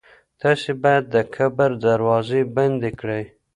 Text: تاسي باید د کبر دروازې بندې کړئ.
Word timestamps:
تاسي 0.41 0.71
باید 0.83 1.03
د 1.13 1.15
کبر 1.35 1.69
دروازې 1.85 2.41
بندې 2.55 2.91
کړئ. 2.99 3.23